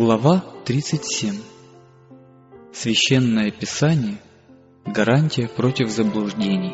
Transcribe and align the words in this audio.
Глава 0.00 0.44
37. 0.64 1.34
Священное 2.72 3.50
Писание– 3.50 4.18
гарантия 4.86 5.48
против 5.48 5.88
заблуждений. 5.90 6.72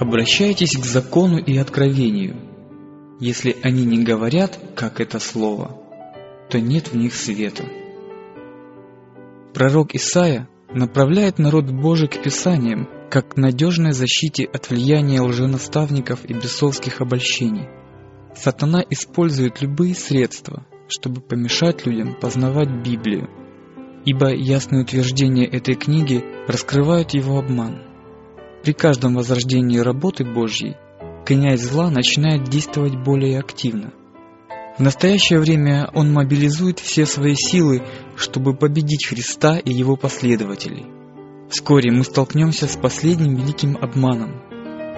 Обращайтесь 0.00 0.78
к 0.78 0.84
закону 0.86 1.36
и 1.36 1.58
откровению. 1.58 2.38
Если 3.20 3.54
они 3.62 3.84
не 3.84 4.02
говорят, 4.02 4.58
как 4.74 4.98
это 4.98 5.18
слово, 5.18 5.78
то 6.48 6.58
нет 6.58 6.88
в 6.88 6.96
них 6.96 7.14
света. 7.14 7.64
Пророк 9.52 9.94
Исаия 9.94 10.48
направляет 10.74 11.38
народ 11.38 11.70
Божий 11.70 12.08
к 12.08 12.22
Писаниям, 12.22 12.88
как 13.10 13.34
к 13.34 13.36
надежной 13.36 13.92
защите 13.92 14.44
от 14.44 14.70
влияния 14.70 15.20
лженаставников 15.20 16.24
и 16.24 16.34
бесовских 16.34 17.00
обольщений. 17.00 17.68
Сатана 18.34 18.84
использует 18.90 19.62
любые 19.62 19.94
средства, 19.94 20.66
чтобы 20.88 21.20
помешать 21.20 21.86
людям 21.86 22.16
познавать 22.20 22.70
Библию, 22.84 23.30
ибо 24.04 24.34
ясные 24.34 24.82
утверждения 24.82 25.46
этой 25.46 25.74
книги 25.74 26.24
раскрывают 26.48 27.14
его 27.14 27.38
обман. 27.38 27.78
При 28.62 28.72
каждом 28.72 29.14
возрождении 29.14 29.78
работы 29.78 30.24
Божьей 30.24 30.76
князь 31.24 31.62
зла 31.62 31.90
начинает 31.90 32.44
действовать 32.44 32.96
более 32.96 33.38
активно– 33.38 33.92
в 34.76 34.80
настоящее 34.80 35.38
время 35.38 35.88
он 35.94 36.12
мобилизует 36.12 36.80
все 36.80 37.06
свои 37.06 37.36
силы, 37.36 37.82
чтобы 38.16 38.54
победить 38.54 39.06
Христа 39.06 39.56
и 39.56 39.72
его 39.72 39.96
последователей. 39.96 40.86
Вскоре 41.48 41.92
мы 41.92 42.02
столкнемся 42.02 42.66
с 42.66 42.76
последним 42.76 43.36
великим 43.36 43.76
обманом. 43.76 44.42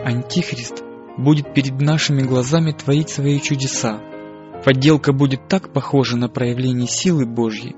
Антихрист 0.03 0.83
будет 1.19 1.53
перед 1.53 1.79
нашими 1.79 2.23
глазами 2.23 2.73
творить 2.73 3.11
свои 3.11 3.39
чудеса. 3.39 4.01
Подделка 4.65 5.13
будет 5.13 5.47
так 5.49 5.73
похожа 5.75 6.17
на 6.17 6.31
проявление 6.31 6.89
силы 6.89 7.27
Божьей, 7.27 7.77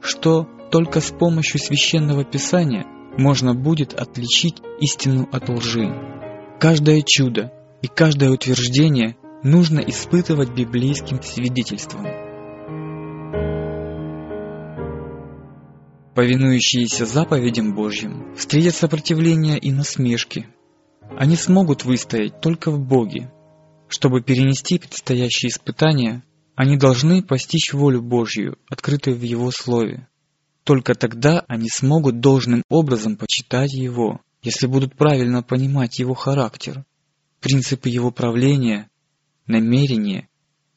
что 0.00 0.48
только 0.72 1.00
с 1.00 1.12
помощью 1.12 1.60
священного 1.60 2.24
писания 2.24 2.84
можно 3.16 3.54
будет 3.54 3.94
отличить 3.94 4.56
истину 4.80 5.28
от 5.30 5.48
лжи. 5.48 5.94
Каждое 6.58 7.02
чудо 7.06 7.52
и 7.82 7.86
каждое 7.86 8.30
утверждение 8.30 9.16
нужно 9.42 9.80
испытывать 9.80 10.50
библейским 10.50 11.22
свидетельством. 11.22 12.06
Повинующиеся 16.14 17.04
заповедям 17.04 17.74
Божьим 17.74 18.34
встретят 18.36 18.74
сопротивление 18.74 19.58
и 19.58 19.70
насмешки. 19.70 20.46
Они 21.18 21.36
смогут 21.36 21.84
выстоять 21.84 22.40
только 22.40 22.70
в 22.70 22.80
Боге. 22.80 23.30
Чтобы 23.88 24.22
перенести 24.22 24.78
предстоящие 24.78 25.50
испытания, 25.50 26.24
они 26.54 26.78
должны 26.78 27.22
постичь 27.22 27.74
волю 27.74 28.02
Божью, 28.02 28.56
открытую 28.68 29.16
в 29.16 29.22
Его 29.22 29.50
Слове. 29.50 30.08
Только 30.64 30.94
тогда 30.94 31.44
они 31.48 31.68
смогут 31.68 32.20
должным 32.20 32.62
образом 32.70 33.16
почитать 33.16 33.74
Его, 33.74 34.20
если 34.42 34.66
будут 34.66 34.96
правильно 34.96 35.42
понимать 35.42 35.98
Его 35.98 36.14
характер, 36.14 36.84
принципы 37.40 37.90
Его 37.90 38.10
правления 38.10 38.88
намерение 39.46 40.28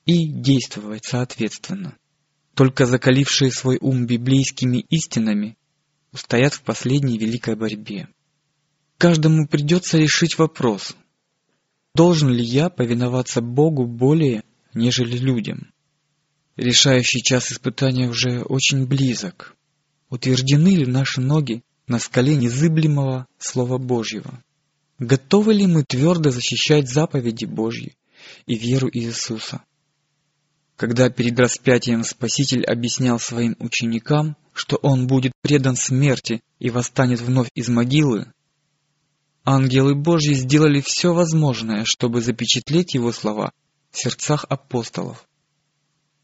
и 0.06 0.28
действовать 0.28 1.06
соответственно. 1.06 1.98
Только 2.56 2.86
закалившие 2.86 3.52
свой 3.52 3.78
ум 3.80 4.06
библейскими 4.06 4.86
истинами 4.90 5.58
устоят 6.12 6.54
в 6.54 6.62
последней 6.62 7.18
великой 7.18 7.56
борьбе. 7.56 8.08
Каждому 8.98 9.48
придется 9.48 9.98
решить 9.98 10.38
вопрос, 10.38 10.96
должен 11.96 12.30
ли 12.30 12.44
я 12.44 12.70
повиноваться 12.70 13.42
Богу 13.42 13.86
более, 13.86 14.44
нежели 14.74 15.18
людям. 15.18 15.72
Решающий 16.58 17.22
час 17.22 17.52
испытания 17.52 18.10
уже 18.10 18.42
очень 18.42 18.86
близок. 18.86 19.56
Утверждены 20.10 20.76
ли 20.76 20.86
наши 20.86 21.22
ноги 21.22 21.64
на 21.88 22.00
скале 22.00 22.36
незыблемого 22.36 23.28
Слова 23.38 23.78
Божьего? 23.78 24.44
Готовы 24.98 25.54
ли 25.54 25.66
мы 25.66 25.84
твердо 25.86 26.32
защищать 26.32 26.90
заповеди 26.90 27.46
Божьи? 27.46 27.96
И 28.46 28.56
веру 28.56 28.90
Иисуса. 28.92 29.64
Когда 30.76 31.10
перед 31.10 31.38
распятием 31.40 32.04
Спаситель 32.04 32.64
объяснял 32.66 33.20
своим 33.20 33.56
ученикам, 33.60 34.38
что 34.54 34.78
Он 34.78 35.08
будет 35.08 35.34
предан 35.42 35.76
смерти 35.76 36.42
и 36.60 36.70
восстанет 36.70 37.20
вновь 37.20 37.50
из 37.54 37.68
могилы, 37.68 38.32
ангелы 39.44 39.96
Божьи 39.96 40.34
сделали 40.34 40.82
все 40.82 41.14
возможное, 41.14 41.84
чтобы 41.86 42.22
запечатлеть 42.22 42.94
Его 42.94 43.12
слова 43.12 43.52
в 43.92 43.98
сердцах 43.98 44.46
апостолов. 44.48 45.28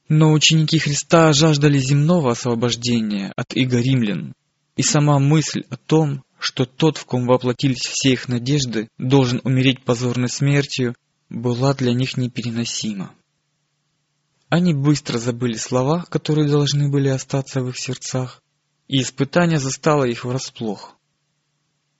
Но 0.07 0.31
ученики 0.31 0.77
Христа 0.77 1.33
жаждали 1.33 1.79
земного 1.79 2.31
освобождения 2.31 3.33
от 3.35 3.55
иго 3.55 3.79
римлян, 3.79 4.33
и 4.77 4.83
сама 4.83 5.19
мысль 5.19 5.63
о 5.69 5.77
том, 5.77 6.23
что 6.39 6.65
тот, 6.65 6.97
в 6.97 7.05
ком 7.05 7.25
воплотились 7.25 7.81
все 7.81 8.13
их 8.13 8.27
надежды, 8.27 8.87
должен 8.97 9.41
умереть 9.43 9.83
позорной 9.83 10.29
смертью, 10.29 10.95
была 11.29 11.73
для 11.73 11.93
них 11.93 12.17
непереносима. 12.17 13.13
Они 14.49 14.73
быстро 14.73 15.17
забыли 15.17 15.55
слова, 15.55 16.05
которые 16.09 16.47
должны 16.47 16.89
были 16.89 17.07
остаться 17.07 17.61
в 17.61 17.69
их 17.69 17.79
сердцах, 17.79 18.41
и 18.87 19.01
испытание 19.01 19.59
застало 19.59 20.03
их 20.03 20.25
врасплох. 20.25 20.97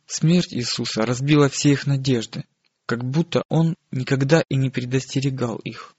Смерть 0.05 0.53
Иисуса 0.53 1.05
разбила 1.05 1.49
все 1.49 1.71
их 1.71 1.87
надежды, 1.87 2.45
как 2.85 3.03
будто 3.03 3.43
Он 3.49 3.75
никогда 3.91 4.43
и 4.47 4.55
не 4.55 4.69
предостерегал 4.69 5.57
их. 5.57 5.95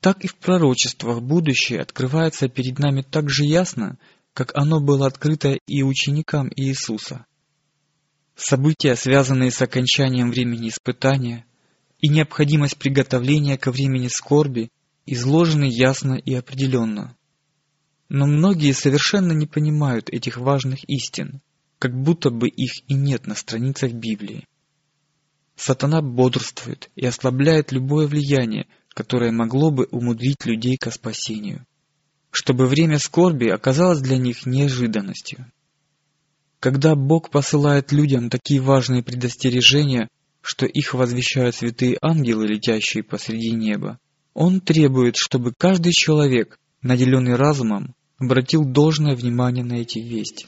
Так 0.00 0.24
и 0.24 0.28
в 0.28 0.36
пророчествах 0.36 1.20
будущее 1.20 1.80
открывается 1.80 2.48
перед 2.48 2.78
нами 2.78 3.02
так 3.02 3.28
же 3.28 3.44
ясно, 3.44 3.98
как 4.34 4.52
оно 4.54 4.80
было 4.80 5.06
открыто 5.06 5.58
и 5.66 5.82
ученикам 5.82 6.50
Иисуса. 6.54 7.26
События, 8.34 8.96
связанные 8.96 9.50
с 9.50 9.60
окончанием 9.60 10.30
времени 10.30 10.68
испытания, 10.68 11.44
и 12.02 12.08
необходимость 12.08 12.76
приготовления 12.76 13.56
ко 13.56 13.70
времени 13.70 14.08
скорби 14.08 14.70
изложены 15.06 15.64
ясно 15.70 16.14
и 16.14 16.34
определенно. 16.34 17.16
Но 18.08 18.26
многие 18.26 18.72
совершенно 18.72 19.32
не 19.32 19.46
понимают 19.46 20.10
этих 20.10 20.36
важных 20.36 20.84
истин, 20.84 21.40
как 21.78 21.94
будто 21.94 22.30
бы 22.30 22.48
их 22.48 22.72
и 22.88 22.94
нет 22.94 23.26
на 23.26 23.34
страницах 23.34 23.92
Библии. 23.92 24.46
Сатана 25.56 26.02
бодрствует 26.02 26.90
и 26.96 27.06
ослабляет 27.06 27.72
любое 27.72 28.08
влияние, 28.08 28.66
которое 28.88 29.30
могло 29.30 29.70
бы 29.70 29.86
умудрить 29.90 30.44
людей 30.44 30.76
ко 30.76 30.90
спасению, 30.90 31.64
чтобы 32.30 32.66
время 32.66 32.98
скорби 32.98 33.46
оказалось 33.46 34.00
для 34.00 34.18
них 34.18 34.44
неожиданностью. 34.44 35.50
Когда 36.58 36.94
Бог 36.96 37.30
посылает 37.30 37.92
людям 37.92 38.28
такие 38.28 38.60
важные 38.60 39.02
предостережения, 39.02 40.08
что 40.42 40.66
их 40.66 40.92
возвещают 40.92 41.54
святые 41.54 41.96
ангелы, 42.02 42.46
летящие 42.46 43.02
посреди 43.02 43.52
неба, 43.52 43.98
он 44.34 44.60
требует, 44.60 45.16
чтобы 45.16 45.52
каждый 45.56 45.92
человек, 45.92 46.58
наделенный 46.82 47.36
разумом, 47.36 47.94
обратил 48.18 48.64
должное 48.64 49.14
внимание 49.14 49.64
на 49.64 49.74
эти 49.74 49.98
вести. 49.98 50.46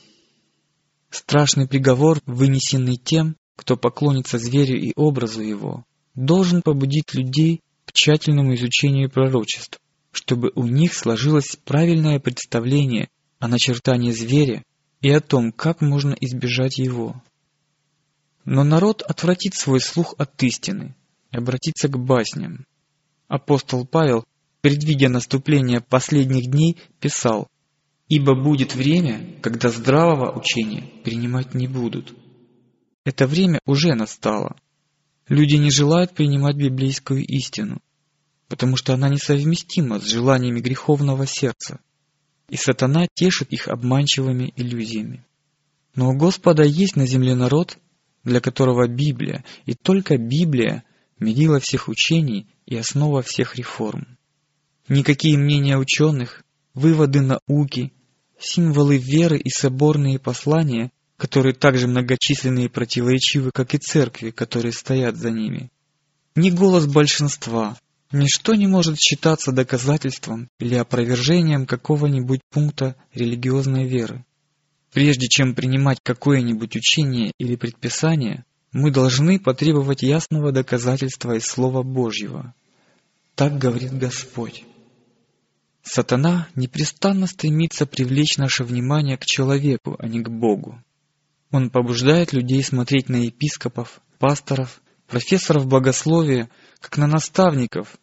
Страшный 1.11 1.69
приговор, 1.69 2.21
вынесенный 2.27 2.97
тем, 2.97 3.37
кто 3.57 3.77
поклонится 3.77 4.39
зверю 4.39 4.81
и 4.81 4.93
образу 4.97 5.43
его, 5.43 5.85
должен 6.15 6.63
побудить 6.63 7.15
людей 7.15 7.61
к 7.85 7.93
тщательному 7.93 8.55
изучению 8.55 9.11
пророчеств, 9.11 9.81
чтобы 10.11 10.51
у 10.55 10.67
них 10.67 10.95
сложилось 10.95 11.57
правильное 11.65 12.19
представление 12.19 13.09
о 13.39 13.49
начертании 13.49 14.11
зверя 14.11 14.65
и 15.03 15.11
о 15.11 15.21
том, 15.21 15.53
как 15.53 15.81
можно 15.81 16.17
избежать 16.21 16.79
его. 16.79 17.23
Но 18.45 18.63
народ 18.63 19.03
отвратит 19.03 19.55
свой 19.55 19.81
слух 19.81 20.15
от 20.19 20.43
истины 20.43 20.95
и 21.31 21.37
обратится 21.37 21.89
к 21.89 21.99
басням. 21.99 22.67
Апостол 23.29 23.87
Павел, 23.87 24.25
предвидя 24.61 25.09
наступление 25.09 25.81
последних 25.81 26.51
дней, 26.51 26.79
писал, 27.01 27.49
«Ибо 28.09 28.35
будет 28.35 28.75
время, 28.75 29.39
когда 29.41 29.71
здравого 29.71 30.39
учения 30.39 30.91
принимать 31.03 31.55
не 31.55 31.67
будут». 31.67 32.15
Это 33.05 33.27
время 33.27 33.61
уже 33.67 33.95
настало. 33.95 34.57
Люди 35.29 35.57
не 35.57 35.71
желают 35.71 36.15
принимать 36.15 36.57
библейскую 36.57 37.25
истину, 37.25 37.81
потому 38.49 38.77
что 38.77 38.93
она 38.93 39.09
несовместима 39.09 40.01
с 40.01 40.05
желаниями 40.05 40.61
греховного 40.61 41.27
сердца, 41.27 41.81
и 42.51 42.57
сатана 42.57 43.07
тешит 43.15 43.53
их 43.53 43.69
обманчивыми 43.69 44.53
иллюзиями. 44.57 45.25
Но 45.95 46.11
у 46.11 46.17
Господа 46.17 46.63
есть 46.63 46.97
на 46.97 47.07
земле 47.07 47.35
народ, 47.35 47.79
для 48.25 48.41
которого 48.41 48.89
Библия 48.89 49.45
и 49.67 49.75
только 49.75 50.17
Библия 50.17 50.85
мерила 51.19 51.61
всех 51.61 51.89
учений 51.89 52.47
и 52.67 52.77
основа 52.77 53.23
всех 53.23 53.57
реформ. 53.57 54.19
Никакие 54.89 55.39
мнения 55.39 55.79
ученых, 55.79 56.43
выводы 56.75 57.21
науки, 57.21 57.93
символы 58.39 58.99
веры 58.99 59.39
и 59.39 59.49
соборные 59.51 60.19
послания 60.19 60.91
которые 61.17 61.55
так 61.55 61.79
же 61.79 61.87
многочисленны 61.87 62.65
и 62.65 62.69
противоречивы, 62.69 63.51
как 63.53 63.75
и 63.75 63.79
церкви, 63.79 64.31
которые 64.31 64.73
стоят 64.73 65.17
за 65.17 65.31
ними. 65.31 65.71
Ни 66.35 66.51
голос 66.51 66.87
большинства, 66.87 67.79
ничто 68.11 68.55
не 68.55 68.67
может 68.67 68.99
считаться 68.99 69.53
доказательством 69.53 70.49
или 70.59 70.75
опровержением 70.75 71.67
какого-нибудь 71.67 72.41
пункта 72.51 72.97
религиозной 73.15 73.87
веры. 73.87 74.25
Прежде 74.95 75.27
чем 75.27 75.57
принимать 75.57 75.99
какое-нибудь 76.01 76.77
учение 76.77 77.33
или 77.39 77.57
предписание, 77.57 78.45
мы 78.71 78.93
должны 78.93 79.41
потребовать 79.41 80.03
ясного 80.03 80.53
доказательства 80.53 81.33
из 81.37 81.47
Слова 81.47 81.83
Божьего. 81.83 82.55
Так 83.35 83.59
говорит 83.59 83.93
Господь. 83.93 84.63
Сатана 85.83 86.47
непрестанно 86.55 87.27
стремится 87.27 87.87
привлечь 87.87 88.39
наше 88.39 88.63
внимание 88.63 89.19
к 89.19 89.25
человеку, 89.27 89.97
а 89.99 90.07
не 90.07 90.21
к 90.21 90.29
Богу. 90.29 90.81
Он 91.51 91.71
побуждает 91.71 92.33
людей 92.33 92.63
смотреть 92.63 93.09
на 93.09 93.17
епископов, 93.17 94.01
пасторов, 94.21 94.81
профессоров 95.09 95.67
богословия, 95.67 96.49
как 96.79 96.99
на 96.99 97.09
наставников, 97.09 97.99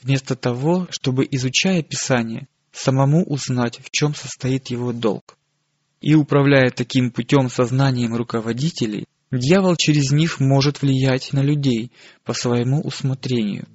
вместо 0.00 0.34
того, 0.34 0.86
чтобы, 0.88 1.28
изучая 1.30 1.82
Писание, 1.82 2.48
самому 2.72 3.22
узнать, 3.22 3.80
в 3.84 3.90
чем 3.90 4.14
состоит 4.14 4.68
его 4.68 4.94
долг. 4.94 5.36
И 6.02 6.14
управляя 6.14 6.70
таким 6.70 7.12
путем 7.12 7.48
сознанием 7.48 8.16
руководителей, 8.16 9.06
дьявол 9.30 9.76
через 9.76 10.10
них 10.10 10.40
может 10.40 10.82
влиять 10.82 11.32
на 11.32 11.42
людей 11.42 11.92
по 12.24 12.32
своему 12.32 12.80
усмотрению. 12.80 13.68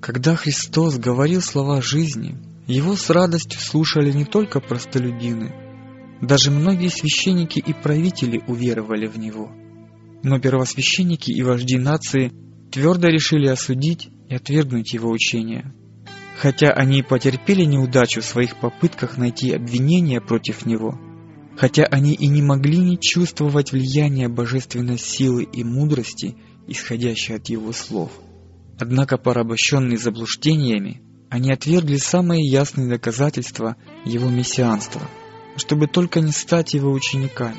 Когда 0.00 0.34
Христос 0.34 0.96
говорил 0.98 1.42
слова 1.42 1.82
жизни, 1.82 2.38
его 2.66 2.96
с 2.96 3.10
радостью 3.10 3.60
слушали 3.60 4.10
не 4.12 4.24
только 4.24 4.60
простолюдины, 4.60 5.52
даже 6.22 6.50
многие 6.50 6.88
священники 6.88 7.58
и 7.58 7.74
правители 7.74 8.42
уверовали 8.46 9.06
в 9.06 9.18
него. 9.18 9.50
Но 10.22 10.40
первосвященники 10.40 11.30
и 11.30 11.42
вожди 11.42 11.76
нации 11.76 12.32
твердо 12.72 13.08
решили 13.08 13.46
осудить 13.46 14.08
и 14.28 14.34
отвергнуть 14.34 14.94
его 14.94 15.10
учение. 15.10 15.74
Хотя 16.38 16.70
они 16.70 17.02
потерпели 17.02 17.64
неудачу 17.64 18.22
в 18.22 18.24
своих 18.24 18.56
попытках 18.56 19.18
найти 19.18 19.52
обвинения 19.52 20.20
против 20.20 20.64
него, 20.64 20.98
хотя 21.58 21.84
они 21.84 22.14
и 22.14 22.28
не 22.28 22.40
могли 22.40 22.78
не 22.78 22.98
чувствовать 22.98 23.72
влияния 23.72 24.28
божественной 24.28 24.96
силы 24.96 25.42
и 25.42 25.64
мудрости, 25.64 26.36
исходящей 26.68 27.34
от 27.34 27.48
его 27.48 27.72
слов. 27.72 28.12
Однако 28.78 29.18
порабощенные 29.18 29.98
заблуждениями, 29.98 31.02
они 31.30 31.52
отвергли 31.52 31.96
самые 31.96 32.48
ясные 32.48 32.88
доказательства 32.88 33.76
его 34.04 34.28
мессианства, 34.28 35.02
чтобы 35.56 35.88
только 35.88 36.20
не 36.20 36.30
стать 36.30 36.74
его 36.74 36.92
учениками. 36.92 37.58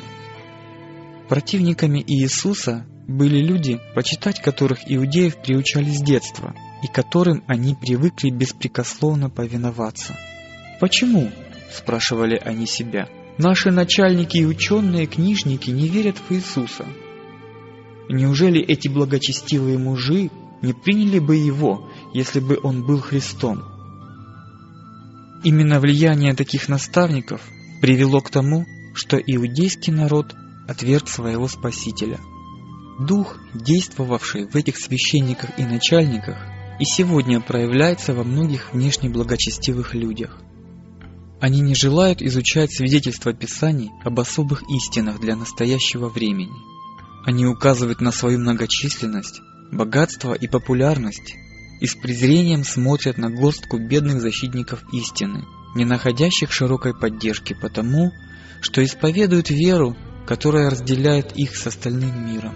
Противниками 1.27 2.01
Иисуса 2.07 2.85
были 3.05 3.39
люди, 3.39 3.81
почитать 3.95 4.41
которых 4.41 4.79
иудеев 4.89 5.41
приучали 5.41 5.91
с 5.91 6.01
детства, 6.01 6.55
и 6.81 6.87
которым 6.87 7.43
они 7.47 7.75
привыкли 7.75 8.29
беспрекословно 8.29 9.29
повиноваться. 9.29 10.15
«Почему?»– 10.79 11.29
спрашивали 11.71 12.41
они 12.41 12.65
себя. 12.65 13.09
«Наши 13.39 13.71
начальники 13.71 14.37
и 14.37 14.45
ученые 14.45 15.07
книжники 15.07 15.71
не 15.71 15.87
верят 15.87 16.17
в 16.17 16.31
Иисуса. 16.31 16.85
Неужели 18.07 18.61
эти 18.61 18.87
благочестивые 18.87 19.79
мужи 19.79 20.29
не 20.61 20.73
приняли 20.73 21.19
бы 21.19 21.35
его, 21.35 21.89
если 22.13 22.39
бы 22.39 22.59
он 22.61 22.85
был 22.85 22.99
Христом. 22.99 23.63
Именно 25.43 25.79
влияние 25.79 26.33
таких 26.33 26.67
наставников 26.67 27.41
привело 27.81 28.19
к 28.19 28.29
тому, 28.29 28.65
что 28.93 29.17
иудейский 29.17 29.93
народ 29.93 30.35
отверг 30.67 31.07
своего 31.07 31.47
Спасителя. 31.47 32.19
Дух, 32.99 33.37
действовавший 33.53 34.49
в 34.49 34.55
этих 34.55 34.77
священниках 34.77 35.57
и 35.57 35.63
начальниках, 35.63 36.37
и 36.79 36.83
сегодня 36.83 37.39
проявляется 37.39 38.13
во 38.13 38.23
многих 38.23 38.73
внешне 38.73 39.09
благочестивых 39.09 39.95
людях. 39.95 40.41
Они 41.41 41.61
не 41.61 41.73
желают 41.73 42.21
изучать 42.21 42.73
свидетельства 42.73 43.33
Писаний 43.33 43.91
об 44.03 44.19
особых 44.19 44.63
истинах 44.69 45.21
для 45.21 45.35
настоящего 45.37 46.09
времени. 46.09 46.51
Они 47.25 47.45
указывают 47.45 48.01
на 48.01 48.11
свою 48.11 48.39
многочисленность, 48.39 49.41
богатство 49.71 50.33
и 50.33 50.47
популярность 50.47 51.35
и 51.79 51.87
с 51.87 51.95
презрением 51.95 52.65
смотрят 52.65 53.17
на 53.17 53.29
горстку 53.29 53.79
бедных 53.79 54.19
защитников 54.19 54.83
истины, 54.93 55.45
не 55.75 55.85
находящих 55.85 56.51
широкой 56.51 56.93
поддержки 56.93 57.55
потому, 57.59 58.11
что 58.61 58.83
исповедуют 58.83 59.49
веру, 59.49 59.95
которая 60.27 60.69
разделяет 60.69 61.37
их 61.37 61.55
с 61.55 61.67
остальным 61.67 62.27
миром. 62.27 62.55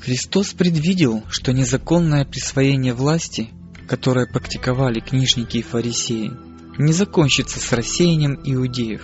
Христос 0.00 0.52
предвидел, 0.52 1.22
что 1.30 1.52
незаконное 1.52 2.26
присвоение 2.26 2.92
власти, 2.92 3.48
которое 3.88 4.26
практиковали 4.26 5.00
книжники 5.00 5.58
и 5.58 5.62
фарисеи, 5.62 6.32
не 6.78 6.92
закончится 6.92 7.58
с 7.58 7.72
рассеянием 7.72 8.40
иудеев. 8.44 9.02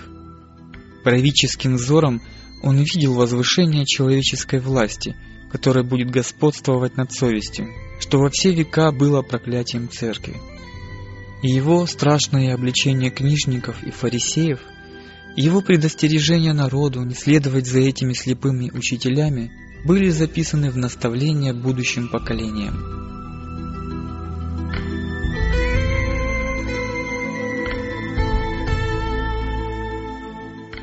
Правительским 1.04 1.76
взором 1.76 2.22
он 2.62 2.76
видел 2.78 3.14
возвышение 3.14 3.84
человеческой 3.86 4.60
власти– 4.60 5.16
которое 5.52 5.84
будет 5.84 6.10
господствовать 6.10 6.96
над 6.96 7.12
совестью, 7.12 7.68
что 8.00 8.18
во 8.18 8.30
все 8.30 8.52
века 8.52 8.90
было 8.90 9.20
проклятием 9.20 9.88
церкви. 9.90 10.36
И 11.42 11.48
его 11.48 11.86
страшное 11.86 12.54
обличение 12.54 13.10
книжников 13.10 13.82
и 13.84 13.90
фарисеев, 13.90 14.60
его 15.36 15.60
предостережение 15.60 16.54
народу 16.54 17.02
не 17.04 17.14
следовать 17.14 17.66
за 17.66 17.80
этими 17.80 18.14
слепыми 18.14 18.70
учителями 18.70 19.52
были 19.84 20.08
записаны 20.08 20.70
в 20.70 20.78
наставления 20.78 21.52
будущим 21.52 22.08
поколениям. 22.08 23.01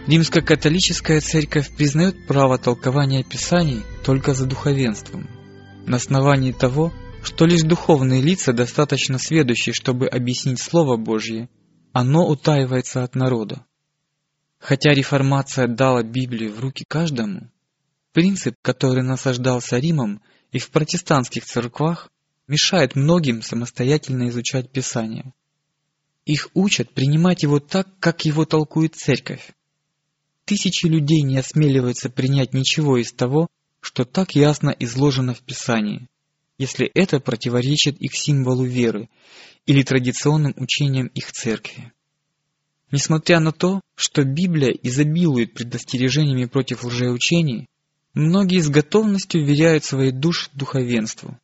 Римско-католическая 0.09 1.21
церковь 1.21 1.69
признает 1.77 2.25
право 2.25 2.57
толкования 2.57 3.23
Писаний 3.23 3.83
только 4.03 4.33
за 4.33 4.47
духовенством, 4.47 5.29
на 5.85 5.97
основании 5.97 6.51
того, 6.51 6.91
что 7.21 7.45
лишь 7.45 7.61
духовные 7.61 8.19
лица 8.19 8.51
достаточно 8.51 9.19
сведущие, 9.19 9.71
чтобы 9.71 10.07
объяснить 10.07 10.59
Слово 10.59 10.97
Божье, 10.97 11.47
оно 11.93 12.27
утаивается 12.27 13.03
от 13.03 13.13
народа. 13.13 13.67
Хотя 14.57 14.95
реформация 14.95 15.67
дала 15.67 16.01
Библию 16.01 16.55
в 16.55 16.59
руки 16.59 16.85
каждому, 16.87 17.51
принцип, 18.11 18.55
который 18.63 19.03
насаждался 19.03 19.77
Римом 19.77 20.23
и 20.51 20.57
в 20.57 20.71
протестантских 20.71 21.45
церквах, 21.45 22.09
мешает 22.47 22.95
многим 22.95 23.43
самостоятельно 23.43 24.29
изучать 24.29 24.71
Писание. 24.71 25.35
Их 26.25 26.49
учат 26.55 26.95
принимать 26.95 27.43
его 27.43 27.59
так, 27.59 27.87
как 27.99 28.25
его 28.25 28.45
толкует 28.45 28.95
церковь, 28.95 29.53
Тысячи 30.49 30.87
людей 30.87 31.21
не 31.21 31.37
осмеливаются 31.37 32.09
принять 32.09 32.55
ничего 32.55 32.97
из 32.97 33.11
того, 33.11 33.49
что 33.81 34.03
так 34.03 34.33
ясно 34.33 34.75
изложено 34.79 35.35
в 35.35 35.43
Писании, 35.43 36.07
если 36.57 36.87
это 36.95 37.19
противоречит 37.19 38.01
их 38.01 38.15
символу 38.15 38.65
веры 38.65 39.09
или 39.67 39.83
традиционным 39.83 40.55
учениям 40.57 41.05
их 41.13 41.31
церкви. 41.31 41.93
Несмотря 42.89 43.39
на 43.39 43.51
то, 43.51 43.81
что 43.93 44.23
Библия 44.23 44.71
изобилует 44.71 45.53
предостережениями 45.53 46.45
против 46.45 46.83
лжеучений, 46.83 47.67
многие 48.15 48.61
с 48.61 48.69
готовностью 48.69 49.45
веряют 49.45 49.85
свои 49.85 50.09
души 50.09 50.49
духовенству. 50.55 51.37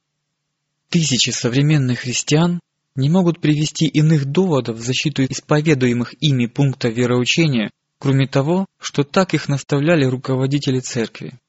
Тысячи 0.89 1.29
современных 1.29 1.99
христиан 1.99 2.59
не 2.95 3.09
могут 3.09 3.39
привести 3.39 3.85
иных 3.85 4.25
доводов 4.25 4.77
в 4.77 4.81
защиту 4.83 5.23
исповедуемых 5.25 6.15
ими 6.21 6.47
пунктов 6.47 6.95
вероучения, 6.95 7.69
кроме 7.99 8.27
того, 8.27 8.65
что 8.79 9.03
так 9.03 9.33
их 9.33 9.47
наставляли 9.47 10.05
руководители 10.05 10.79
церкви. 10.79 11.39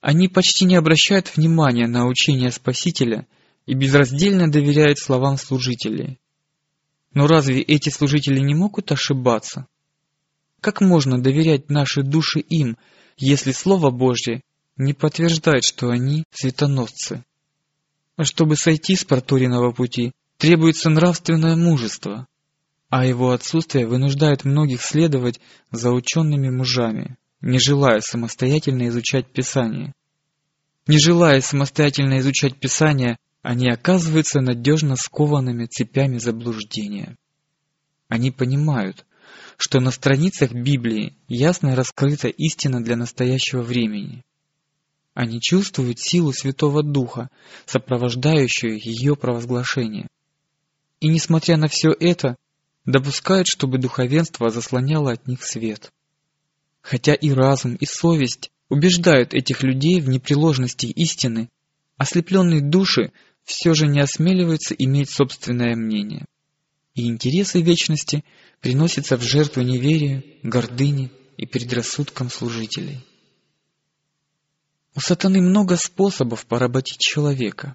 Они 0.00 0.28
почти 0.28 0.66
не 0.66 0.76
обращают 0.76 1.34
внимания 1.34 1.86
на 1.86 2.06
учение 2.06 2.50
Спасителя 2.50 3.26
и 3.66 3.74
безраздельно 3.74 4.50
доверяют 4.50 4.98
словам 4.98 5.38
служителей. 5.38 6.18
Но 7.14 7.26
разве 7.26 7.62
эти 7.62 7.88
служители 7.88 8.40
не 8.40 8.54
могут 8.54 8.92
ошибаться? 8.92 9.66
Как 10.60 10.80
можно 10.80 11.22
доверять 11.22 11.70
наши 11.70 12.02
души 12.02 12.40
им, 12.40 12.76
если 13.16 13.52
Слово 13.52 13.90
Божье 13.90 14.42
не 14.76 14.92
подтверждает, 14.92 15.64
что 15.64 15.90
они 15.90 16.24
светоносцы? 16.30 17.24
Чтобы 18.20 18.56
сойти 18.56 18.96
с 18.96 19.04
проторенного 19.04 19.72
пути, 19.72 20.12
требуется 20.38 20.90
нравственное 20.90 21.56
мужество, 21.56 22.26
а 22.90 23.04
его 23.04 23.30
отсутствие 23.32 23.86
вынуждает 23.86 24.44
многих 24.44 24.82
следовать 24.82 25.40
за 25.70 25.90
учеными 25.90 26.50
мужами, 26.50 27.16
не 27.40 27.58
желая 27.58 28.00
самостоятельно 28.00 28.88
изучать 28.88 29.26
Писание. 29.32 29.92
Не 30.86 30.98
желая 30.98 31.40
самостоятельно 31.40 32.18
изучать 32.18 32.58
Писание, 32.58 33.16
они 33.42 33.68
оказываются 33.68 34.40
надежно 34.40 34.96
скованными 34.96 35.66
цепями 35.66 36.18
заблуждения. 36.18 37.16
Они 38.08 38.30
понимают, 38.30 39.04
что 39.56 39.80
на 39.80 39.90
страницах 39.90 40.52
Библии 40.52 41.16
ясно 41.28 41.76
раскрыта 41.76 42.28
истина 42.28 42.82
для 42.82 42.96
настоящего 42.96 43.62
времени. 43.62 44.22
Они 45.14 45.40
чувствуют 45.40 46.00
силу 46.00 46.32
Святого 46.32 46.82
Духа, 46.82 47.28
сопровождающую 47.66 48.78
ее 48.78 49.16
провозглашение. 49.16 50.08
И 51.00 51.08
несмотря 51.08 51.56
на 51.56 51.68
все 51.68 51.90
это, 51.98 52.36
допускают, 52.84 53.46
чтобы 53.46 53.78
духовенство 53.78 54.50
заслоняло 54.50 55.12
от 55.12 55.26
них 55.26 55.44
свет. 55.44 55.92
Хотя 56.82 57.14
и 57.14 57.30
разум, 57.30 57.76
и 57.76 57.86
совесть 57.86 58.50
убеждают 58.68 59.34
этих 59.34 59.62
людей 59.62 60.00
в 60.00 60.08
непреложности 60.08 60.86
истины, 60.86 61.48
ослепленные 61.96 62.60
души 62.60 63.12
все 63.44 63.74
же 63.74 63.86
не 63.86 64.00
осмеливаются 64.00 64.74
иметь 64.74 65.10
собственное 65.10 65.76
мнение. 65.76 66.26
И 66.94 67.08
интересы 67.08 67.60
вечности 67.60 68.24
приносятся 68.60 69.16
в 69.16 69.22
жертву 69.22 69.62
неверию, 69.62 70.22
гордыне 70.42 71.10
и 71.36 71.46
предрассудкам 71.46 72.30
служителей. 72.30 73.04
У 74.94 75.00
сатаны 75.00 75.40
много 75.40 75.76
способов 75.76 76.46
поработить 76.46 76.98
человека. 76.98 77.74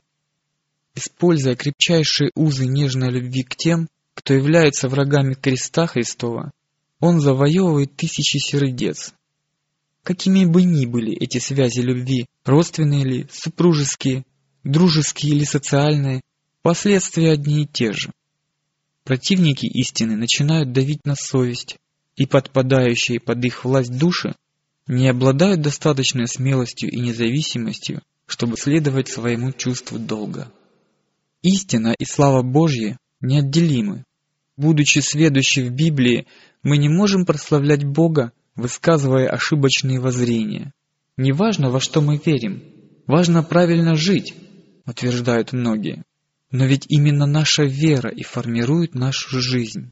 Используя 0.96 1.56
крепчайшие 1.56 2.32
узы 2.34 2.66
нежной 2.66 3.12
любви 3.12 3.44
к 3.44 3.56
тем, 3.56 3.90
кто 4.14 4.34
является 4.34 4.90
врагами 4.90 5.34
креста 5.34 5.88
Христова, 5.88 6.52
он 7.00 7.20
завоевывает 7.20 7.96
тысячи 7.96 8.38
сердец. 8.38 9.14
Какими 10.04 10.46
бы 10.46 10.64
ни 10.64 10.86
были 10.86 11.14
эти 11.14 11.38
связи 11.40 11.80
любви, 11.82 12.26
родственные 12.46 13.04
ли, 13.04 13.28
супружеские, 13.32 14.24
дружеские 14.64 15.36
или 15.36 15.44
социальные, 15.44 16.22
последствия 16.62 17.32
одни 17.32 17.64
и 17.64 17.68
те 17.68 17.94
же. 17.94 18.12
Противники 19.04 19.66
истины 19.66 20.16
начинают 20.16 20.72
давить 20.72 21.06
на 21.06 21.16
совесть, 21.16 21.78
и 22.16 22.26
подпадающие 22.26 23.20
под 23.20 23.44
их 23.46 23.64
власть 23.64 23.98
души 23.98 24.36
не 24.88 25.08
обладают 25.08 25.62
достаточной 25.62 26.28
смелостью 26.28 26.92
и 26.92 27.00
независимостью, 27.00 28.02
чтобы 28.26 28.58
следовать 28.58 29.08
своему 29.08 29.54
чувству 29.54 29.98
долга. 29.98 30.52
Истина 31.42 31.96
и 31.98 32.06
слава 32.06 32.42
Божья 32.42 32.98
неотделимы. 33.22 34.04
Будучи 34.58 35.00
сведущи 35.00 35.60
в 35.62 35.72
Библии, 35.72 36.28
мы 36.64 36.78
не 36.78 36.90
можем 36.90 37.26
прославлять 37.26 37.84
Бога, 37.84 38.34
высказывая 38.56 39.30
ошибочные 39.30 40.00
воззрения. 40.00 40.74
Не 41.18 41.32
важно, 41.32 41.70
во 41.70 41.80
что 41.80 42.02
мы 42.02 42.20
верим, 42.24 42.64
важно 43.08 43.44
правильно 43.44 43.96
жить, 43.96 44.34
утверждают 44.86 45.54
многие. 45.54 46.04
Но 46.52 46.66
ведь 46.66 46.86
именно 46.88 47.26
наша 47.26 47.64
вера 47.64 48.10
и 48.10 48.24
формирует 48.24 48.96
нашу 48.96 49.40
жизнь. 49.40 49.92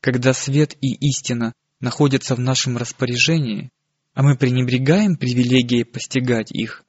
Когда 0.00 0.32
свет 0.32 0.76
и 0.80 0.94
истина 1.08 1.52
находятся 1.80 2.34
в 2.34 2.40
нашем 2.40 2.76
распоряжении, 2.76 3.70
а 4.14 4.22
мы 4.22 4.36
пренебрегаем 4.36 5.16
привилегией 5.16 5.84
постигать 5.84 6.50
их, 6.52 6.84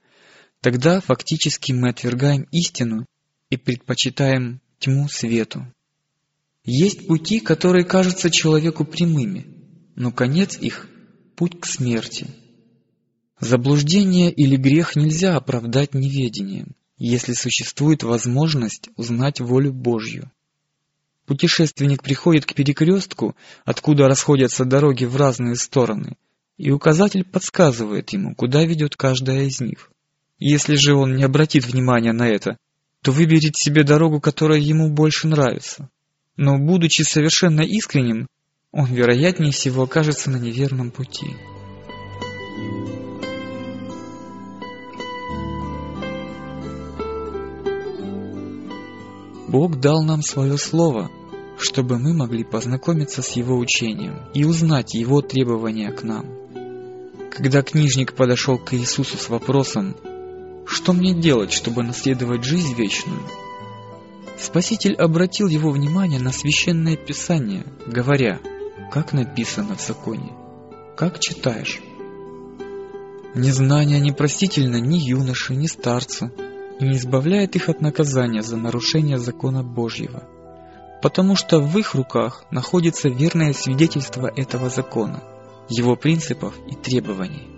тогда 0.62 1.00
фактически 1.02 1.72
мы 1.72 1.90
отвергаем 1.90 2.48
истину 2.52 3.06
и 3.50 3.58
предпочитаем 3.58 4.62
тьму 4.82 5.08
свету. 5.08 5.66
Есть 6.66 7.08
пути, 7.08 7.40
которые 7.40 7.86
кажутся 7.86 8.30
человеку 8.30 8.84
прямыми, 8.84 9.46
но 9.96 10.12
конец 10.12 10.58
их– 10.58 10.90
путь 11.38 11.60
к 11.62 11.66
смерти. 11.66 12.28
Заблуждение 13.40 14.30
или 14.30 14.58
грех 14.58 14.98
нельзя 14.98 15.38
оправдать 15.38 15.94
неведением, 15.94 16.76
если 16.98 17.32
существует 17.34 18.04
возможность 18.04 18.90
узнать 18.98 19.40
волю 19.40 19.72
Божью. 19.72 20.30
Путешественник 21.26 22.04
приходит 22.04 22.46
к 22.46 22.54
перекрестку, 22.54 23.38
откуда 23.64 24.10
расходятся 24.10 24.66
дороги 24.66 25.06
в 25.06 25.16
разные 25.16 25.56
стороны– 25.56 26.18
и 26.62 26.70
указатель 26.70 27.24
подсказывает 27.24 28.12
ему, 28.12 28.36
куда 28.36 28.64
ведет 28.64 28.96
каждая 28.96 29.46
из 29.46 29.62
них. 29.62 29.92
Если 30.38 30.76
же 30.76 30.94
он 30.94 31.16
не 31.16 31.24
обратит 31.24 31.66
внимания 31.66 32.14
на 32.14 32.28
это, 32.28 32.56
то 33.04 33.12
выберет 33.12 33.56
себе 33.56 33.84
дорогу, 33.84 34.20
которая 34.20 34.60
ему 34.60 34.90
больше 34.92 35.28
нравится. 35.28 35.90
Но, 36.38 36.58
будучи 36.58 37.02
совершенно 37.02 37.62
искренним, 37.62 38.28
он, 38.72 38.86
вероятнее 38.86 39.52
всего, 39.52 39.84
окажется 39.84 40.30
на 40.30 40.38
неверном 40.38 40.92
пути. 40.92 41.28
Бог 49.48 49.82
дал 49.82 50.02
нам 50.04 50.22
свое 50.22 50.58
слово, 50.58 51.12
чтобы 51.58 52.00
мы 52.00 52.14
могли 52.14 52.46
познакомиться 52.46 53.22
с 53.22 53.32
Его 53.32 53.58
учением 53.58 54.22
и 54.34 54.46
узнать 54.46 54.94
Его 54.94 55.22
требования 55.22 55.92
к 55.92 56.04
нам. 56.04 56.26
Когда 57.30 57.62
книжник 57.62 58.14
подошел 58.14 58.58
к 58.58 58.74
Иисусу 58.74 59.18
с 59.18 59.28
вопросом 59.28 59.98
«Что 60.72 60.94
мне 60.94 61.14
делать, 61.14 61.52
чтобы 61.52 61.84
наследовать 61.84 62.46
жизнь 62.46 62.74
вечную?», 62.76 63.20
Спаситель 64.40 64.96
обратил 64.96 65.50
его 65.50 65.70
внимание 65.70 66.20
на 66.20 66.32
священное 66.32 66.96
писание, 66.96 67.66
говоря 67.86 68.40
«Как 68.90 69.12
написано 69.12 69.76
в 69.76 69.82
законе? 69.82 70.32
Как 70.96 71.20
читаешь?» 71.20 71.82
Незнание 73.36 74.00
непростительно 74.00 74.78
ни 74.78 74.96
юноше, 74.96 75.56
ни 75.56 75.68
старцу 75.68 76.32
и 76.80 76.86
не 76.86 76.98
избавляет 76.98 77.58
их 77.58 77.68
от 77.68 77.82
наказания 77.82 78.42
за 78.42 78.56
нарушение 78.56 79.18
закона 79.18 79.64
Божьего, 79.64 80.24
потому 81.04 81.36
что 81.36 81.60
в 81.60 81.78
их 81.78 81.96
руках 81.96 82.46
находится 82.50 83.10
верное 83.10 83.52
свидетельство 83.52 84.32
этого 84.34 84.70
закона– 84.70 85.22
его 85.70 85.98
принципов 85.98 86.56
и 86.70 86.76
требований. 86.76 87.51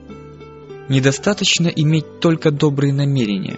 Недостаточно 0.89 1.67
иметь 1.67 2.19
только 2.19 2.51
добрые 2.51 2.93
намерения. 2.93 3.57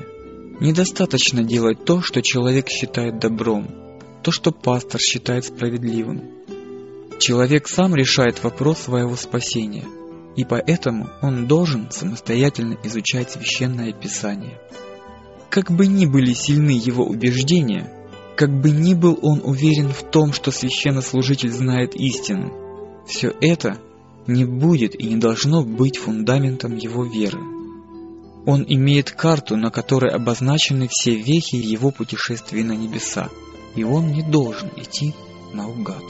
Недостаточно 0.59 1.43
делать 1.43 1.83
то, 1.83 2.01
что 2.01 2.21
человек 2.21 2.69
считает 2.69 3.19
добром, 3.19 3.67
то, 4.23 4.31
что 4.31 4.51
пастор 4.51 5.01
считает 5.01 5.45
справедливым. 5.45 6.21
Человек 7.19 7.67
сам 7.67 7.95
решает 7.95 8.43
вопрос 8.43 8.79
своего 8.79 9.15
спасения, 9.15 9.85
и 10.35 10.45
поэтому 10.45 11.09
он 11.21 11.47
должен 11.47 11.89
самостоятельно 11.89 12.77
изучать 12.83 13.31
священное 13.31 13.91
писание. 13.91 14.59
Как 15.49 15.71
бы 15.71 15.87
ни 15.87 16.05
были 16.05 16.33
сильны 16.33 16.71
его 16.71 17.05
убеждения, 17.05 17.91
как 18.37 18.51
бы 18.51 18.69
ни 18.69 18.93
был 18.93 19.17
он 19.21 19.41
уверен 19.43 19.89
в 19.89 20.03
том, 20.03 20.31
что 20.31 20.51
священнослужитель 20.51 21.51
знает 21.51 21.95
истину, 21.95 22.53
все 23.07 23.33
это 23.41 23.79
не 24.27 24.45
будет 24.45 24.99
и 24.99 25.05
не 25.05 25.17
должно 25.17 25.63
быть 25.63 25.97
фундаментом 25.97 26.75
его 26.75 27.03
веры. 27.05 27.39
Он 28.45 28.63
имеет 28.67 29.11
карту, 29.11 29.57
на 29.57 29.71
которой 29.71 30.11
обозначены 30.11 30.87
все 30.89 31.15
вехи 31.15 31.55
его 31.55 31.91
путешествия 31.91 32.63
на 32.63 32.73
небеса, 32.73 33.29
и 33.75 33.83
он 33.83 34.11
не 34.11 34.21
должен 34.21 34.69
идти 34.77 35.13
наугад. 35.53 36.03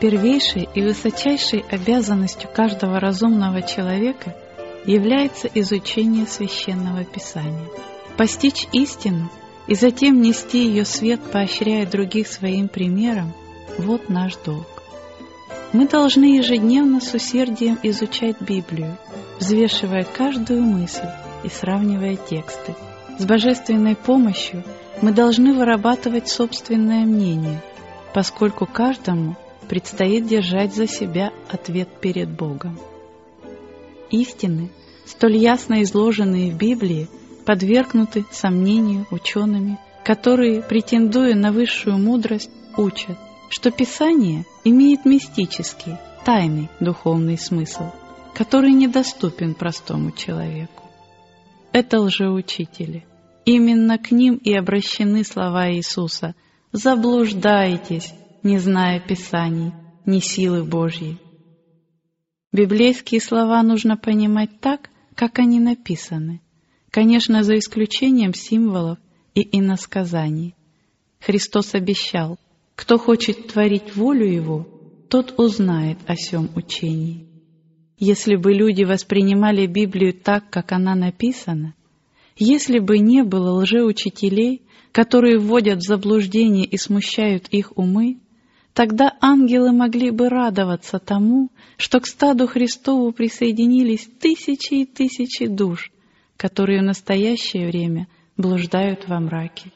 Первейшей 0.00 0.66
и 0.74 0.80
высочайшей 0.80 1.62
обязанностью 1.70 2.48
каждого 2.50 2.98
разумного 3.00 3.60
человека 3.60 4.34
является 4.86 5.46
изучение 5.52 6.26
священного 6.26 7.04
писания. 7.04 7.68
Постичь 8.16 8.66
истину 8.72 9.30
и 9.66 9.74
затем 9.74 10.22
нести 10.22 10.64
ее 10.64 10.86
свет, 10.86 11.20
поощряя 11.30 11.84
других 11.84 12.28
своим 12.28 12.68
примером, 12.68 13.34
вот 13.76 14.08
наш 14.08 14.36
долг. 14.36 14.66
Мы 15.74 15.86
должны 15.86 16.38
ежедневно 16.38 17.02
с 17.02 17.12
усердием 17.12 17.78
изучать 17.82 18.40
Библию, 18.40 18.96
взвешивая 19.38 20.04
каждую 20.04 20.62
мысль 20.62 21.08
и 21.44 21.50
сравнивая 21.50 22.16
тексты. 22.16 22.74
С 23.18 23.26
божественной 23.26 23.96
помощью 23.96 24.64
мы 25.02 25.12
должны 25.12 25.52
вырабатывать 25.52 26.26
собственное 26.28 27.04
мнение, 27.04 27.62
поскольку 28.14 28.64
каждому– 28.64 29.36
предстоит 29.70 30.26
держать 30.26 30.74
за 30.74 30.88
себя 30.88 31.32
ответ 31.48 31.88
перед 32.00 32.28
Богом. 32.28 32.76
Истины, 34.10 34.72
столь 35.06 35.36
ясно 35.36 35.84
изложенные 35.84 36.50
в 36.50 36.56
Библии, 36.56 37.08
подвергнуты 37.46 38.24
сомнению 38.32 39.06
учеными, 39.12 39.78
которые, 40.04 40.60
претендуя 40.60 41.36
на 41.36 41.52
высшую 41.52 41.98
мудрость, 41.98 42.50
учат, 42.76 43.16
что 43.48 43.70
Писание 43.70 44.44
имеет 44.64 45.04
мистический, 45.04 45.94
тайный 46.24 46.68
духовный 46.80 47.38
смысл, 47.38 47.92
который 48.34 48.72
недоступен 48.72 49.54
простому 49.54 50.10
человеку. 50.10 50.82
Это 51.70 52.00
лжеучители. 52.00 53.04
Именно 53.44 53.98
к 53.98 54.10
ним 54.10 54.34
и 54.34 54.52
обращены 54.52 55.22
слова 55.22 55.70
Иисуса 55.70 56.34
«Заблуждаетесь, 56.72 58.12
не 58.42 58.58
зная 58.58 59.00
Писаний, 59.00 59.72
ни 60.06 60.20
силы 60.20 60.64
Божьей». 60.64 61.18
Библейские 62.52 63.20
слова 63.20 63.62
нужно 63.62 63.96
понимать 63.96 64.60
так, 64.60 64.90
как 65.14 65.38
они 65.38 65.60
написаны, 65.60 66.40
конечно, 66.90 67.44
за 67.44 67.58
исключением 67.58 68.34
символов 68.34 68.98
и 69.34 69.58
иносказаний. 69.58 70.54
Христос 71.20 71.74
обещал, 71.74 72.38
кто 72.74 72.98
хочет 72.98 73.48
творить 73.48 73.94
волю 73.94 74.26
Его, 74.26 74.66
тот 75.08 75.38
узнает 75.38 75.98
о 76.06 76.16
сем 76.16 76.48
учении. 76.56 77.26
Если 77.98 78.36
бы 78.36 78.52
люди 78.52 78.84
воспринимали 78.84 79.66
Библию 79.66 80.14
так, 80.14 80.48
как 80.48 80.72
она 80.72 80.94
написана, 80.94 81.74
если 82.36 82.78
бы 82.78 82.98
не 82.98 83.22
было 83.22 83.52
лжеучителей, 83.60 84.62
которые 84.92 85.38
вводят 85.38 85.80
в 85.80 85.86
заблуждение 85.86 86.64
и 86.64 86.78
смущают 86.78 87.48
их 87.48 87.76
умы, 87.76 88.18
тогда 88.74 89.16
ангелы 89.20 89.72
могли 89.72 90.10
бы 90.10 90.28
радоваться 90.28 90.98
тому, 90.98 91.50
что 91.76 92.00
к 92.00 92.06
стаду 92.06 92.46
Христову 92.46 93.12
присоединились 93.12 94.08
тысячи 94.20 94.74
и 94.74 94.86
тысячи 94.86 95.46
душ, 95.46 95.90
которые 96.36 96.80
в 96.80 96.84
настоящее 96.84 97.68
время 97.68 98.08
блуждают 98.36 99.08
во 99.08 99.20
мраке. 99.20 99.72